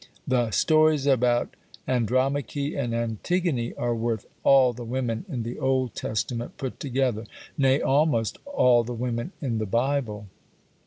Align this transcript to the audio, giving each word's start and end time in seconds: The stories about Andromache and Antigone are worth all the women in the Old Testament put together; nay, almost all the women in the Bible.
The 0.27 0.49
stories 0.49 1.05
about 1.05 1.55
Andromache 1.87 2.73
and 2.75 2.95
Antigone 2.95 3.75
are 3.75 3.93
worth 3.93 4.25
all 4.43 4.73
the 4.73 4.83
women 4.83 5.25
in 5.29 5.43
the 5.43 5.59
Old 5.59 5.93
Testament 5.93 6.57
put 6.57 6.79
together; 6.79 7.25
nay, 7.55 7.79
almost 7.81 8.39
all 8.47 8.83
the 8.83 8.95
women 8.95 9.31
in 9.43 9.59
the 9.59 9.67
Bible. 9.67 10.25